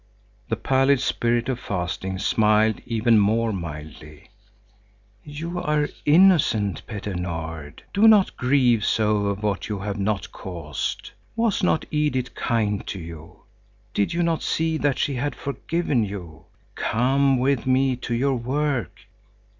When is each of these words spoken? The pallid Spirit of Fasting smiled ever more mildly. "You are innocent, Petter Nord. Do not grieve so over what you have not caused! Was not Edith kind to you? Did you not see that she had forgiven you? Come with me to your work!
The 0.49 0.55
pallid 0.55 0.99
Spirit 0.99 1.47
of 1.47 1.59
Fasting 1.59 2.17
smiled 2.17 2.81
ever 2.89 3.11
more 3.11 3.53
mildly. 3.53 4.29
"You 5.23 5.59
are 5.59 5.89
innocent, 6.07 6.81
Petter 6.87 7.13
Nord. 7.13 7.83
Do 7.93 8.07
not 8.07 8.35
grieve 8.35 8.83
so 8.83 9.09
over 9.27 9.35
what 9.35 9.69
you 9.69 9.77
have 9.77 9.99
not 9.99 10.31
caused! 10.31 11.11
Was 11.35 11.61
not 11.61 11.85
Edith 11.91 12.33
kind 12.33 12.83
to 12.87 12.97
you? 12.97 13.41
Did 13.93 14.11
you 14.11 14.23
not 14.23 14.41
see 14.41 14.75
that 14.77 14.97
she 14.97 15.13
had 15.13 15.35
forgiven 15.35 16.03
you? 16.03 16.45
Come 16.73 17.37
with 17.37 17.67
me 17.67 17.95
to 17.97 18.15
your 18.15 18.37
work! 18.37 19.01